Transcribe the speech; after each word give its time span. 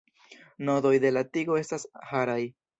Nodoj 0.69 0.95
de 1.05 1.13
la 1.13 1.25
tigo 1.37 1.61
estas 1.63 1.89
haraj. 2.11 2.43